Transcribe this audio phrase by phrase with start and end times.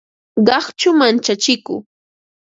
[0.47, 1.75] Qaqchu manchachiku